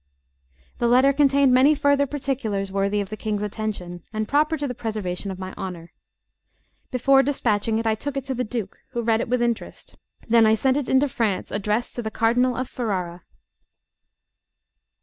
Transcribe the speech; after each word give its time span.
The 0.79 0.87
letter 0.87 1.13
contained 1.13 1.53
many 1.53 1.75
further 1.75 2.07
particulars 2.07 2.71
worthy 2.71 3.01
of 3.01 3.09
the 3.11 3.15
King's 3.15 3.43
attention, 3.43 4.01
and 4.11 4.27
proper 4.27 4.57
to 4.57 4.67
the 4.67 4.73
preservation 4.73 5.29
of 5.29 5.37
my 5.37 5.53
honour. 5.53 5.91
Before 6.89 7.21
despatching 7.21 7.77
it, 7.77 7.85
I 7.85 7.93
took 7.93 8.17
it 8.17 8.23
to 8.23 8.33
the 8.33 8.43
Duke, 8.43 8.79
who 8.93 9.03
read 9.03 9.21
it 9.21 9.29
with 9.29 9.43
interest; 9.43 9.95
then 10.27 10.47
I 10.47 10.55
sent 10.55 10.75
it 10.77 10.89
into 10.89 11.07
France, 11.07 11.51
addressed 11.51 11.93
to 11.97 12.01
the 12.01 12.09
Cardinal 12.09 12.55
of 12.57 12.67
Ferrara. 12.67 13.21